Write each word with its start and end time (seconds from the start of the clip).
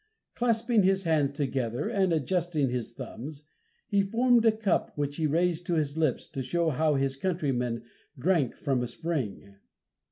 Clasping 0.33 0.81
his 0.81 1.03
hands 1.03 1.37
together, 1.37 1.87
and 1.87 2.11
adjusting 2.11 2.71
his 2.71 2.91
thumbs, 2.91 3.43
he 3.87 4.01
formed 4.01 4.43
a 4.47 4.51
cup 4.51 4.97
which 4.97 5.17
he 5.17 5.27
raised 5.27 5.67
to 5.67 5.75
his 5.75 5.95
lips 5.95 6.27
to 6.29 6.41
show 6.41 6.71
how 6.71 6.95
his 6.95 7.15
countrymen 7.15 7.83
drank 8.17 8.55
from 8.55 8.81
a 8.81 8.87
spring. 8.87 9.57